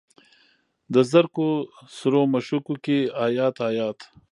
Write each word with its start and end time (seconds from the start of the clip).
د 0.93 0.95
زرکو 1.11 1.47
سرو 1.97 2.21
مشوکو 2.33 2.75
کې 2.83 2.97
ایات، 3.25 3.55
ایات 3.69 3.97